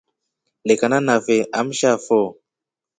Lekana 0.67 0.97
nafe 1.07 1.37
amsha 1.59 1.91
fo. 2.05 2.19